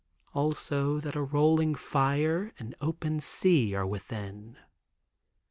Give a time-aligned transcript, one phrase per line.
[0.33, 4.57] Also that a rolling fire, and open sea, are within.